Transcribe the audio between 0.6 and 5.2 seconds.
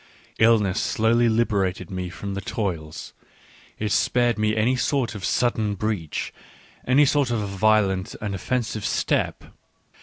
slowly liberated me from the toils, it spared me any sort